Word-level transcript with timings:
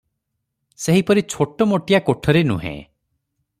ସେହିପରି 0.85 1.23
ଛୋଟମୋଟିଆ 1.35 2.01
କୋଠରୀ 2.09 2.43
ନୁହେଁ। 2.53 2.75